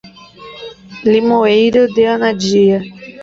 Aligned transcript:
Limoeiro 1.11 1.85
de 1.93 2.07
Anadia 2.07 2.81